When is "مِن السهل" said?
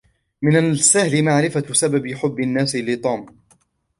0.41-1.23